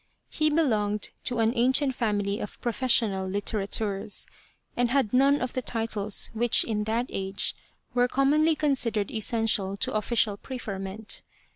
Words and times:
He 0.31 0.49
be 0.49 0.55
longed 0.63 1.11
to 1.25 1.37
an 1.37 1.53
ancient 1.55 1.93
family 1.93 2.39
of 2.39 2.59
professional 2.59 3.27
litterateurs, 3.29 4.25
and 4.75 4.89
had 4.89 5.13
none 5.13 5.39
of 5.39 5.53
the 5.53 5.61
titles 5.61 6.31
which 6.33 6.63
in 6.63 6.85
that 6.85 7.05
age 7.09 7.55
were 7.93 8.07
commonly 8.07 8.55
considered 8.55 9.11
essential 9.11 9.77
to 9.77 9.93
official 9.93 10.37
preferment. 10.37 11.21